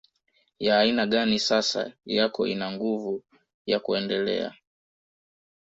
[0.59, 3.23] ya aina gani sasa yako ina nguvu
[3.65, 4.55] ya kuendelea